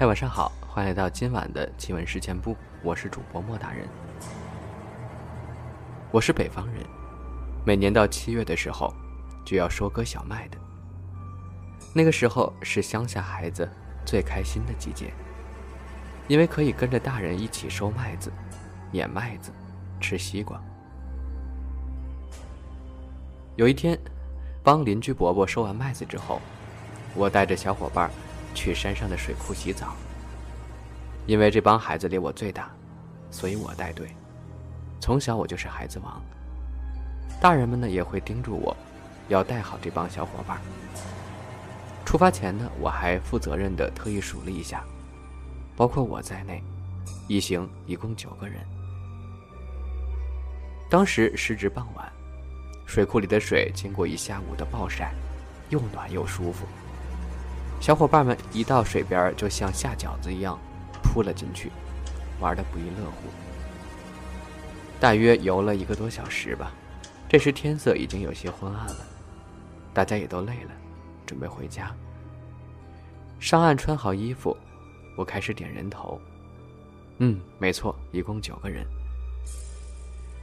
[0.00, 3.86] 嗨，晚上好，欢迎来到今晚的奇闻事件部，我是主播莫大人。
[6.10, 6.76] 我是北方人，
[7.66, 8.94] 每年到七月的时候
[9.44, 10.56] 就要收割小麦的，
[11.92, 13.68] 那个时候是乡下孩子
[14.06, 15.12] 最开心的季节，
[16.28, 18.32] 因为可以跟着大人一起收麦子、
[18.90, 19.52] 碾麦子、
[20.00, 20.58] 吃西瓜。
[23.54, 24.00] 有一天，
[24.62, 26.40] 帮邻居伯伯收完麦子之后，
[27.14, 28.10] 我带着小伙伴
[28.54, 29.94] 去山上的水库洗澡。
[31.26, 32.70] 因为这帮孩子里我最大，
[33.30, 34.08] 所以我带队。
[35.00, 36.20] 从小我就是孩子王。
[37.40, 38.76] 大人们呢也会叮嘱我，
[39.28, 40.60] 要带好这帮小伙伴。
[42.04, 44.84] 出发前呢，我还负责任的特意数了一下，
[45.76, 46.62] 包括我在内，
[47.28, 48.56] 一行一共九个人。
[50.90, 52.12] 当时时值傍晚。
[52.84, 55.14] 水库里的水经过一下午的暴晒，
[55.68, 56.66] 又暖又舒服。
[57.80, 60.58] 小伙伴们一到水边，就像下饺子一样
[61.02, 61.72] 扑了进去，
[62.38, 63.28] 玩的不亦乐乎。
[65.00, 66.72] 大约游了一个多小时吧，
[67.26, 68.96] 这时天色已经有些昏暗了，
[69.94, 70.70] 大家也都累了，
[71.24, 71.90] 准备回家。
[73.38, 74.54] 上岸穿好衣服，
[75.16, 76.20] 我开始点人头。
[77.16, 78.86] 嗯，没错，一共九个人。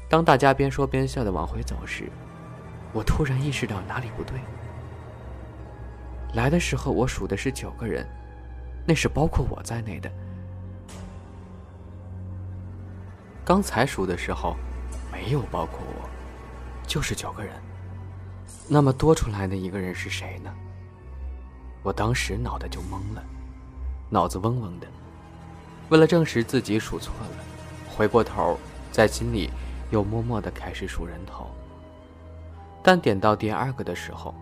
[0.09, 2.09] 当大家边说边笑的往回走时，
[2.93, 4.39] 我突然意识到哪里不对。
[6.33, 8.07] 来的时候我数的是九个人，
[8.85, 10.11] 那是包括我在内的。
[13.43, 14.55] 刚才数的时候，
[15.11, 16.09] 没有包括我，
[16.85, 17.53] 就是九个人。
[18.67, 20.53] 那么多出来的一个人是谁呢？
[21.81, 23.23] 我当时脑袋就懵了，
[24.09, 24.87] 脑子嗡嗡的。
[25.89, 27.37] 为了证实自己数错了，
[27.87, 28.59] 回过头，
[28.91, 29.49] 在心里
[29.89, 31.49] 又默默的开始数人头。
[32.83, 34.35] 但点到第二个的时候，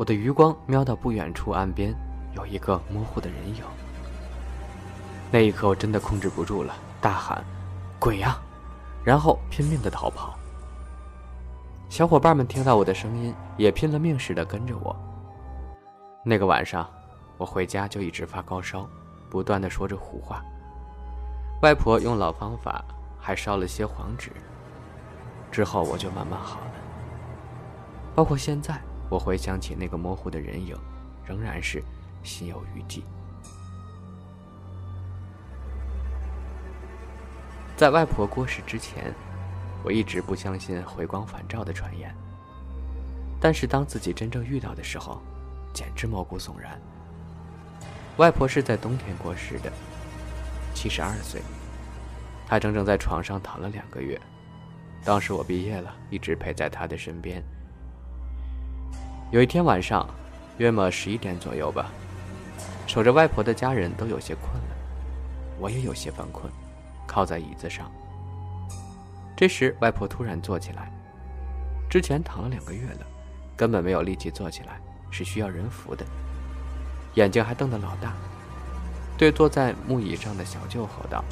[0.00, 1.94] 我的余光瞄到不远处岸边
[2.32, 3.62] 有一个模糊的人影。
[5.30, 7.44] 那一刻，我真的控制不住了，大喊
[8.00, 8.38] ：“鬼呀！”
[9.04, 10.38] 然后拼命的逃跑。
[11.90, 14.96] 小伙伴们听到我的声音，也拼了命似的跟着我。
[16.24, 16.88] 那个晚上，
[17.36, 18.88] 我回家就一直发高烧，
[19.28, 20.42] 不断的说着胡话。
[21.60, 22.82] 外婆用老方法，
[23.18, 24.32] 还烧了些黄纸。
[25.52, 26.72] 之后我就慢慢好了。
[28.14, 30.74] 包括现在，我回想起那个模糊的人影，
[31.26, 31.82] 仍然是
[32.22, 33.02] 心有余悸。
[37.76, 39.12] 在外婆过世之前，
[39.82, 42.14] 我一直不相信回光返照的传言。
[43.40, 45.20] 但是当自己真正遇到的时候，
[45.74, 46.80] 简直毛骨悚然。
[48.18, 49.72] 外婆是在冬天过世的，
[50.74, 51.40] 七十二岁，
[52.46, 54.20] 她整整在床上躺了两个月。
[55.02, 57.42] 当时我毕业了，一直陪在她的身边。
[59.30, 60.04] 有一天晚上，
[60.58, 61.86] 约莫十一点左右吧，
[62.88, 64.74] 守着外婆的家人都有些困了，
[65.60, 66.52] 我也有些犯困，
[67.06, 67.88] 靠在椅子上。
[69.36, 70.90] 这时，外婆突然坐起来，
[71.88, 73.06] 之前躺了两个月了，
[73.56, 74.80] 根本没有力气坐起来，
[75.12, 76.04] 是需要人扶的，
[77.14, 78.12] 眼睛还瞪得老大，
[79.16, 81.24] 对坐在木椅上的小舅吼道：“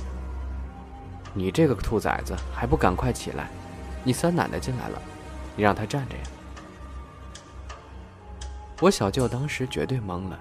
[1.35, 3.49] 你这个兔崽子，还不赶快起来！
[4.05, 5.03] 你三奶奶进来了，
[5.57, 6.23] 你让她站着呀！”
[8.81, 10.39] 我小舅当时绝对懵了，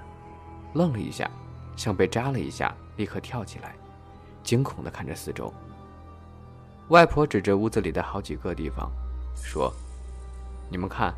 [0.73, 1.27] 愣了一下，
[1.75, 3.73] 像被扎了一下，立刻跳起来，
[4.43, 5.51] 惊恐地看着四周。
[6.89, 8.91] 外婆指着屋子里的好几个地方，
[9.35, 9.73] 说
[10.69, 11.11] ：“你们看，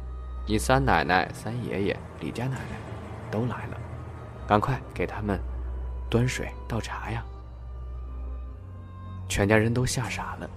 [0.48, 2.80] 你三奶奶、三爷爷、李家奶奶
[3.30, 3.78] 都来了，
[4.48, 5.38] 赶快给他们
[6.10, 7.22] 端水倒茶呀！”
[9.28, 10.50] 全家人都吓傻了。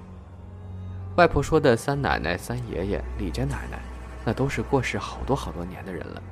[1.17, 3.81] 外婆说的三奶奶、三爷爷、李家奶奶，
[4.25, 6.23] 那都是过世好多好多年的人了。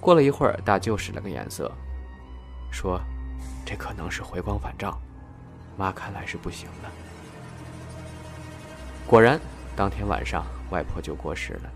[0.00, 1.70] 过了一会儿，大舅使了个眼色，
[2.70, 2.98] 说
[3.66, 4.98] ：“这可能是回光返照，
[5.76, 6.90] 妈看来是不行了。”
[9.06, 9.38] 果然，
[9.76, 11.70] 当天晚上外婆就过世了。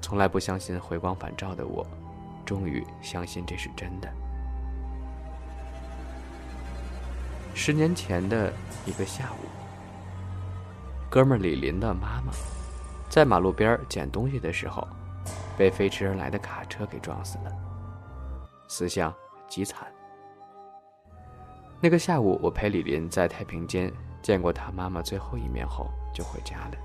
[0.00, 1.86] 从来不相信回光返照的我，
[2.44, 4.12] 终于相信这是真的。
[7.54, 8.52] 十年前的
[8.86, 9.46] 一个下午，
[11.08, 12.32] 哥们李林的妈妈
[13.08, 14.84] 在马路边捡东西的时候。
[15.58, 17.52] 被飞驰而来的卡车给撞死了，
[18.68, 19.12] 死相
[19.48, 19.88] 极惨。
[21.80, 26.76] 那个下午，我陪李林在太平间见过他妈妈最后一面后，就回家了。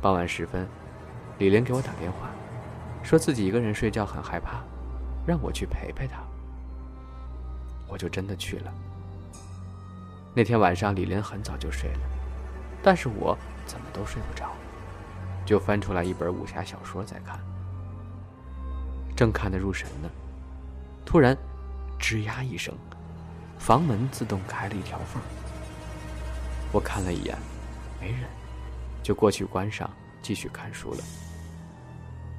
[0.00, 0.68] 傍晚时分，
[1.38, 2.30] 李林给我打电话，
[3.02, 4.62] 说自己一个人睡觉很害怕，
[5.26, 6.22] 让我去陪陪他。
[7.88, 8.72] 我就真的去了。
[10.32, 12.00] 那天晚上，李林很早就睡了，
[12.84, 13.36] 但是我
[13.66, 14.52] 怎么都睡不着。
[15.46, 17.40] 就翻出来一本武侠小说在看，
[19.16, 20.10] 正看得入神呢，
[21.04, 21.38] 突然
[22.00, 22.74] 吱呀一声，
[23.56, 25.22] 房门自动开了一条缝。
[26.72, 27.38] 我看了一眼，
[28.00, 28.22] 没人，
[29.04, 29.88] 就过去关上，
[30.20, 30.98] 继续看书了。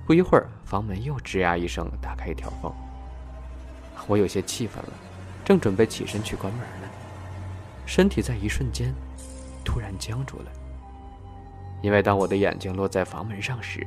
[0.05, 2.71] 不一会儿，房门又吱呀一声打开一条缝。
[4.05, 4.93] 我有些气愤了，
[5.45, 6.87] 正准备起身去关门呢，
[7.85, 8.93] 身体在一瞬间
[9.63, 10.51] 突然僵住了。
[11.81, 13.85] 因为当我的眼睛落在房门上时，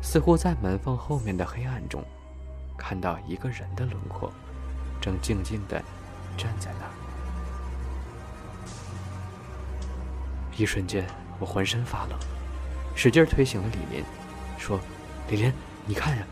[0.00, 2.04] 似乎在门缝后面的黑暗中，
[2.76, 4.32] 看到一个人的轮廓，
[5.00, 5.82] 正静静地
[6.36, 6.92] 站在那儿。
[10.56, 11.04] 一瞬间，
[11.38, 12.18] 我浑身发冷，
[12.94, 14.04] 使劲推醒了李林，
[14.56, 14.78] 说
[15.28, 15.52] ：“李林，
[15.84, 16.24] 你看呀，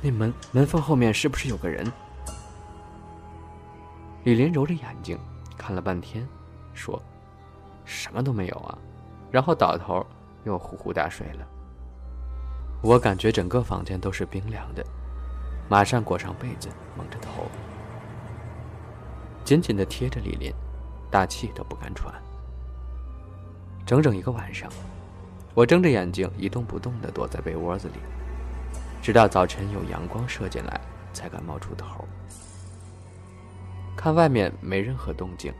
[0.00, 1.84] 那门门缝后面是不是有个人？”
[4.24, 5.18] 李林揉着眼睛
[5.56, 6.26] 看了半天，
[6.74, 7.02] 说
[7.84, 8.78] ：“什么都没有啊。”
[9.32, 10.06] 然后倒头
[10.44, 11.46] 又呼呼大睡了。
[12.82, 14.84] 我感觉整个房间都是冰凉的，
[15.68, 17.44] 马上裹上被子，蒙着头，
[19.44, 20.52] 紧紧的贴着李林，
[21.10, 22.12] 大气都不敢喘。
[23.86, 24.70] 整整一个晚上，
[25.54, 27.94] 我睁着眼睛一动不动的躲在被窝子里，
[29.00, 30.80] 直到早晨有阳光射进来，
[31.12, 32.04] 才敢冒出头。
[33.96, 35.52] 看外面没任何动静，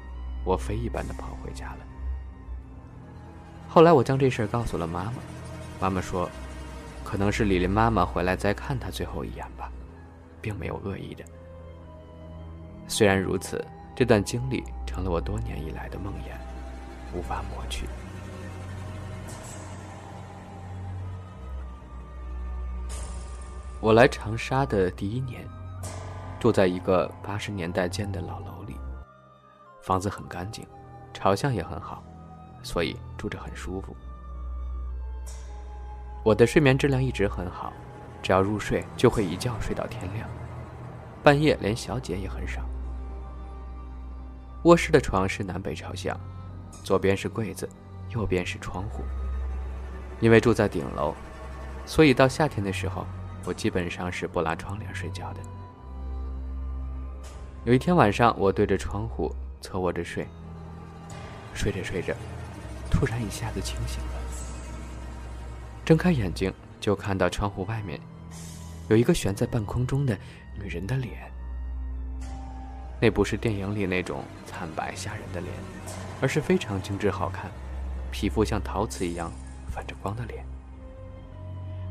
[0.45, 1.79] 我飞一般的跑回家了。
[3.73, 5.13] 后来我将这事告诉了妈妈，
[5.81, 6.29] 妈妈说，
[7.03, 9.73] 可能是李林妈妈回来再看他最后一眼吧，
[10.43, 11.25] 并没有恶意的。
[12.87, 13.65] 虽然如此，
[13.97, 17.87] 这段经历成了我多年以来的梦魇，无法抹去。
[23.81, 25.49] 我来长沙的第一年，
[26.39, 28.77] 住在一个八十年代建的老楼里，
[29.81, 30.63] 房子很干净，
[31.15, 32.05] 朝向也很好。
[32.63, 33.95] 所以住着很舒服。
[36.25, 37.73] 我的睡眠质量一直很好，
[38.21, 40.29] 只要入睡就会一觉睡到天亮，
[41.23, 42.63] 半夜连小姐也很少。
[44.65, 46.19] 卧室的床是南北朝向，
[46.83, 47.69] 左边是柜子，
[48.11, 49.05] 右边是窗户。
[50.19, 51.15] 因为住在顶楼，
[51.87, 53.07] 所以到夏天的时候，
[53.45, 55.41] 我基本上是不拉窗帘睡觉的。
[57.65, 60.27] 有一天晚上，我对着窗户侧卧着睡，
[61.55, 62.13] 睡着睡着。
[63.03, 64.21] 突然一下子清醒了，
[65.85, 67.99] 睁开眼睛就看到窗户外面
[68.89, 70.17] 有一个悬在半空中的
[70.57, 71.29] 女人的脸。
[73.01, 75.53] 那不是电影里那种惨白吓人的脸，
[76.21, 77.51] 而是非常精致好看，
[78.13, 79.33] 皮肤像陶瓷一样
[79.69, 80.45] 泛着光的脸。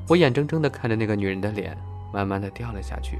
[0.08, 1.78] 我眼睁睁地看着那个女人的脸
[2.13, 3.19] 慢慢的掉了下去。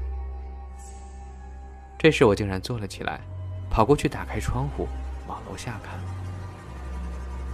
[1.98, 3.20] 这时我竟然坐了起来，
[3.68, 4.88] 跑过去打开窗户
[5.28, 6.00] 往楼下看。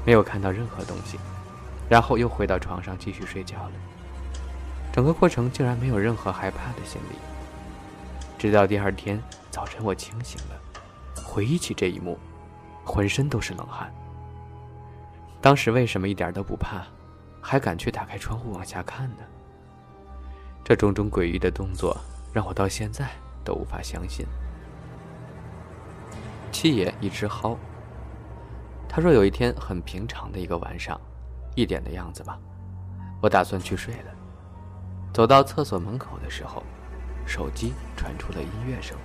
[0.04, 1.18] 没有看到任何东西，
[1.88, 3.72] 然后又回到床上继续睡觉了。
[4.92, 7.16] 整个过程竟然没有任何害怕的心理。
[8.38, 12.18] 直到第二天早晨，我清醒了，回忆起这一幕，
[12.84, 13.92] 浑身都是冷汗。
[15.40, 16.84] 当时为什么一点都不怕，
[17.40, 19.24] 还敢去打开窗户往下看呢？
[20.64, 21.96] 这种种诡异的动作，
[22.32, 23.08] 让我到现在
[23.44, 24.26] 都无法相信。
[26.50, 27.56] 七爷一直薅。
[28.98, 31.00] 他说：“有一天很平常的一个晚上，
[31.54, 32.36] 一点的样子吧，
[33.22, 34.10] 我打算去睡了。
[35.14, 36.64] 走到厕所门口的时候，
[37.24, 38.98] 手机传出了音乐声。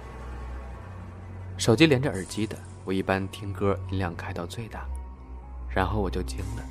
[1.60, 4.84] 手机连着耳机的，我一般听歌音量开到最大。
[5.70, 6.64] 然后我就惊了，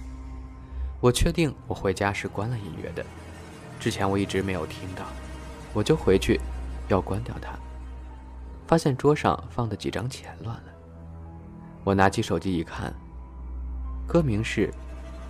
[1.01, 3.07] 我确定我回家是关了音乐的，
[3.79, 5.05] 之前我一直没有听到。
[5.73, 6.41] 我就回去
[6.89, 7.53] 要关掉它，
[8.67, 10.73] 发现桌上放的几张钱乱了。
[11.85, 12.93] 我拿起手机一看。”
[14.13, 14.69] 歌名是《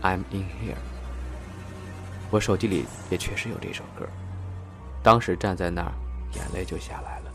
[0.03, 0.75] I'm in here》，
[2.33, 4.05] 我手机里也确实有这首歌。
[5.05, 5.93] 当时站在那儿，
[6.35, 7.31] 眼泪就下来了。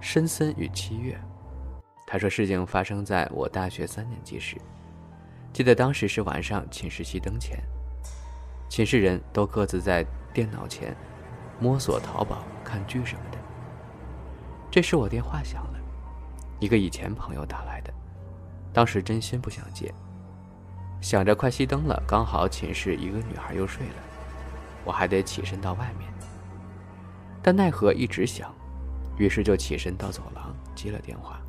[0.00, 1.20] 深森与七月，
[2.06, 4.56] 他说事情发生在我大学三年级时，
[5.52, 7.62] 记得当时是晚上寝室熄灯前，
[8.70, 10.96] 寝室人都各自在电脑前
[11.60, 13.36] 摸索淘宝、看剧什么的。
[14.70, 15.78] 这时我电话响了，
[16.60, 17.92] 一个以前朋友打来的。
[18.76, 19.90] 当时真心不想接，
[21.00, 23.94] 想着快熄灯了，刚好寝室一个女孩又睡了，
[24.84, 26.12] 我还得起身到外面。
[27.42, 28.54] 但奈何一直响，
[29.16, 31.40] 于是就起身到走廊接了电话。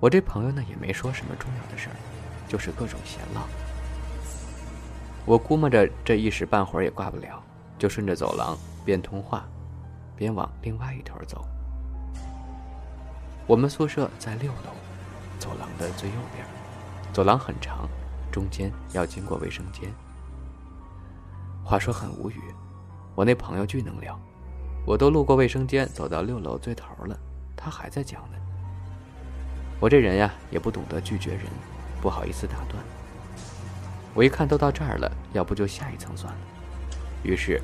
[0.00, 1.96] 我这朋友呢也没说什么重要的事儿，
[2.48, 3.42] 就是各种闲唠。
[5.26, 7.38] 我估摸着这一时半会儿也挂不了，
[7.78, 9.44] 就顺着走廊边通话，
[10.16, 11.46] 边往另外一头走。
[13.46, 14.72] 我们宿舍在六楼。
[15.42, 16.46] 走廊的最右边，
[17.12, 17.88] 走廊很长，
[18.30, 19.92] 中间要经过卫生间。
[21.64, 22.40] 话说很无语，
[23.16, 24.16] 我那朋友巨能聊，
[24.86, 27.18] 我都路过卫生间，走到六楼最头了，
[27.56, 28.36] 他还在讲呢。
[29.80, 31.42] 我这人呀，也不懂得拒绝人，
[32.00, 32.80] 不好意思打断。
[34.14, 36.38] 我一看都到这儿了，要不就下一层算了。
[37.24, 37.60] 于是，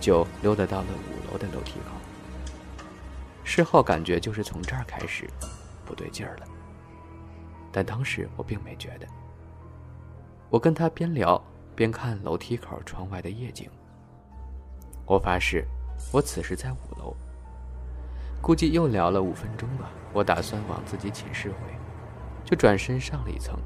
[0.00, 1.96] 就溜达到了五楼的楼梯口。
[3.42, 5.28] 事后感觉就是从这儿开始，
[5.84, 6.46] 不对劲儿了。
[7.72, 9.06] 但当时我并没觉得。
[10.48, 11.42] 我跟他边聊
[11.74, 13.70] 边看楼梯口窗外的夜景。
[15.06, 15.64] 我发誓，
[16.12, 17.16] 我此时在五楼。
[18.42, 19.90] 估计又聊了五分钟吧。
[20.12, 21.56] 我打算往自己寝室回，
[22.44, 23.56] 就转身上了一层，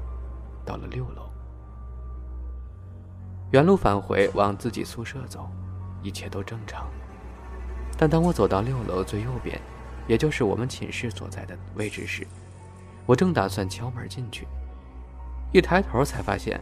[0.63, 1.27] 到了六楼。
[3.51, 5.49] 原路返回，往自己宿舍走，
[6.03, 6.87] 一切都正常。
[7.97, 9.59] 但当我走到六楼最右边，
[10.07, 12.27] 也就是我们寝室所在的位置时，
[13.05, 14.47] 我正打算敲门进去，
[15.51, 16.59] 一抬头才发现，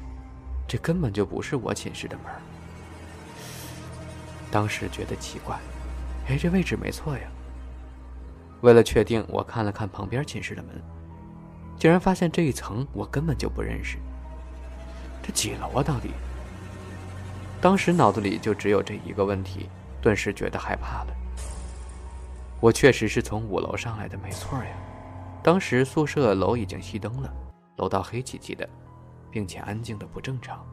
[0.67, 2.25] 这根本就不是我寝室的门。
[4.51, 5.57] 当时觉得奇怪，
[6.27, 7.23] 哎，这位置没错呀。
[8.61, 10.81] 为了确定，我看了看旁边寝室的门，
[11.77, 13.97] 竟然发现这一层我根本就不认识。
[15.21, 15.83] 这几楼啊？
[15.83, 16.11] 到底？
[17.61, 19.69] 当时脑子里就只有这一个问题，
[20.01, 21.15] 顿时觉得害怕了。
[22.59, 24.71] 我确实是从五楼上来的，没错呀。
[25.43, 27.29] 当时宿舍楼已经熄灯了，
[27.75, 28.67] 楼道黑漆漆的，
[29.29, 30.65] 并且安静的不正常。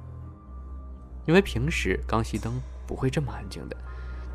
[1.27, 3.77] 因为平时刚熄灯不会这么安静的，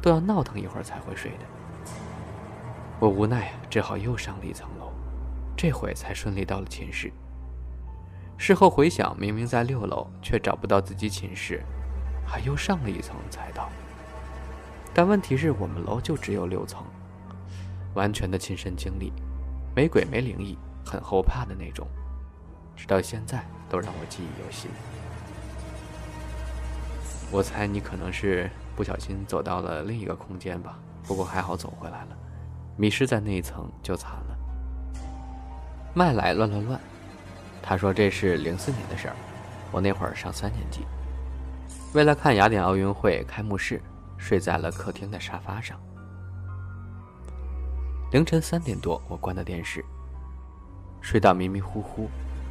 [0.01, 1.45] 都要闹腾一会儿才会睡的。
[2.99, 4.91] 我无奈，只好又上了一层楼，
[5.55, 7.11] 这回才顺利到了寝室。
[8.37, 11.63] 事后回想，明明在六楼，却找不到自己寝室。
[12.27, 13.69] 还又上了一层才到，
[14.95, 16.83] 但问题是我们楼就只有六层，
[17.93, 19.13] 完全的亲身经历，
[19.75, 21.85] 没鬼没灵异，很后怕的那种，
[22.77, 24.71] 直到现在都让我记忆犹新。
[27.29, 32.17] 我猜你可能是不小心走到了另一个空间吧，不过还好走回来了，
[32.77, 34.37] 迷失在那一层就惨了。
[35.93, 36.79] 麦来乱乱乱，
[37.61, 39.15] 他说这是零四年的事儿，
[39.73, 40.85] 我那会儿上三年级。
[41.93, 43.81] 为了看雅典奥运会开幕式，
[44.17, 45.77] 睡在了客厅的沙发上。
[48.11, 49.83] 凌晨三点多，我关的电视，
[51.01, 52.07] 睡到迷迷糊糊，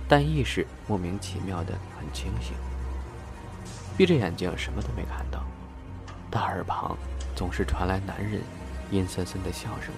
[0.08, 2.54] 但意识莫名其妙的很清醒。
[3.96, 5.42] 闭着眼睛，什么都没看到，
[6.30, 6.96] 但耳旁
[7.36, 8.42] 总是传来男人
[8.90, 9.94] 阴森森的笑声，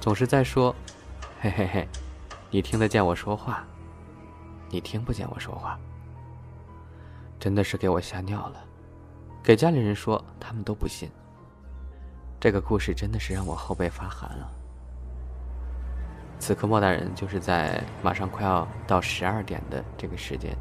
[0.00, 0.74] 总是在说
[1.40, 1.88] ：“嘿嘿嘿，
[2.50, 3.64] 你听得见我说话？
[4.70, 5.78] 你听不见我说话。”
[7.38, 8.64] 真的是给我吓尿了，
[9.42, 11.10] 给家里人说，他们都不信。
[12.40, 14.50] 这个故事真的是让我后背发寒啊！
[16.38, 20.54] 此刻莫大人就是在马上快要到十二点的这个时间，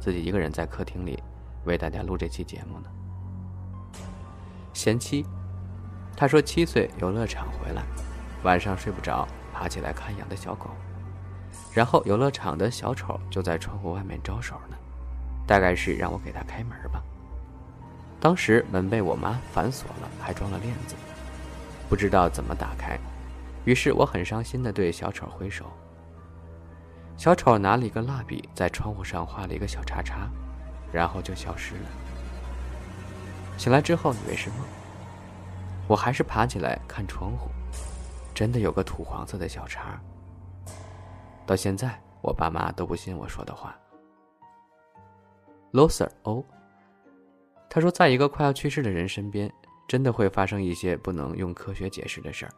[0.00, 1.22] 自己一个人在客厅里
[1.64, 2.90] 为大家录这期节目呢。
[4.72, 5.24] 贤妻，
[6.16, 7.84] 他说七岁游乐场回来，
[8.42, 10.70] 晚上睡不着，爬起来看养的小狗，
[11.72, 14.76] 然后游乐场的小丑就在窗户外面招手呢。
[15.46, 17.02] 大概是让我给他开门吧。
[18.22, 20.94] 当时门被我妈反锁了，还装了链子，
[21.88, 22.96] 不知道怎么打开。
[23.64, 25.66] 于是我很伤心地对小丑挥手。
[27.16, 30.28] 小丑拿了一个蜡笔，在窗户上画了一个小叉叉，
[30.92, 31.90] 然后就消失了。
[33.58, 34.58] 醒来之后以为是梦，
[35.88, 37.50] 我还是爬起来看窗户，
[38.32, 40.00] 真的有个土黄色的小叉。
[41.44, 43.76] 到现在我爸妈都不信我说的话。
[45.72, 46.44] loser 哦，
[47.74, 49.50] 他说，在一个快要去世的人身边，
[49.88, 52.52] 真的会发生一些不能用科学解释的事儿。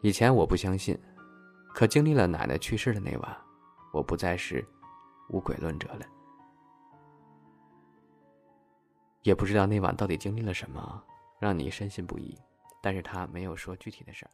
[0.00, 0.98] 以前我不相信，
[1.72, 3.36] 可经历了奶奶去世的那晚，
[3.92, 4.66] 我不再是
[5.28, 6.00] 无鬼论者了。
[9.22, 11.00] 也不知道那晚到底经历了什么，
[11.38, 12.36] 让你深信不疑，
[12.82, 14.30] 但是他没有说具体的事儿。